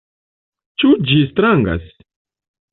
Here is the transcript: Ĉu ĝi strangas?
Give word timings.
Ĉu 0.85 0.95
ĝi 1.11 1.19
strangas? 1.35 1.89